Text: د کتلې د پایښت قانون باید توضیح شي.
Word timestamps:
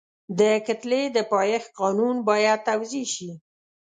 د 0.39 0.41
کتلې 0.67 1.03
د 1.15 1.17
پایښت 1.31 1.69
قانون 1.79 2.15
باید 2.29 2.59
توضیح 2.67 3.05
شي. 3.15 3.31